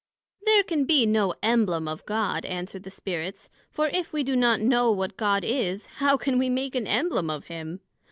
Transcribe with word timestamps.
There 0.47 0.63
can 0.63 0.85
be 0.85 1.05
no 1.05 1.35
Embleme 1.43 1.87
of 1.87 2.03
God, 2.07 2.43
answered 2.45 2.81
the 2.81 2.89
Spirits; 2.89 3.51
for 3.69 3.85
if 3.89 4.11
we 4.11 4.23
do 4.23 4.35
not 4.35 4.59
know 4.59 4.91
what 4.91 5.15
God 5.15 5.43
is, 5.43 5.85
how 6.01 6.17
can 6.17 6.39
we 6.39 6.49
make 6.49 6.73
an 6.73 6.85
Embleme 6.87 7.29
of 7.29 7.49
him? 7.49 7.81